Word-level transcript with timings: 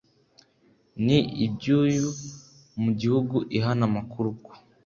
N 1.03 1.05
iby 1.45 1.65
uyu 1.81 2.07
mu 2.81 2.89
gihugu 2.99 3.35
ihana 3.57 3.83
amakuru 3.89 4.29
ku 4.43 4.51